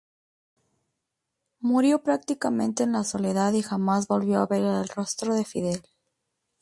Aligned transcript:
Murió 1.59 2.01
prácticamente 2.01 2.81
en 2.81 2.93
la 2.93 3.03
soledad 3.03 3.53
y 3.53 3.61
jamás 3.61 4.07
volvió 4.07 4.39
a 4.39 4.47
ver 4.47 4.63
el 4.63 4.87
rostro 4.89 5.35
de 5.35 5.45
Fidel. 5.45 5.83